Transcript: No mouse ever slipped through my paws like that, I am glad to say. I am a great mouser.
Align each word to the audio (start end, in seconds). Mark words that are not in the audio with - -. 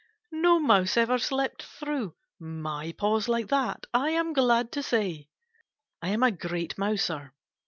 No 0.31 0.59
mouse 0.59 0.97
ever 0.97 1.19
slipped 1.19 1.61
through 1.61 2.15
my 2.39 2.91
paws 2.91 3.27
like 3.27 3.49
that, 3.49 3.85
I 3.93 4.09
am 4.09 4.33
glad 4.33 4.71
to 4.71 4.81
say. 4.81 5.29
I 6.01 6.09
am 6.09 6.23
a 6.23 6.31
great 6.31 6.75
mouser. 6.75 7.35